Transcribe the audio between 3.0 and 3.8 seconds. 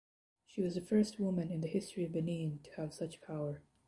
power.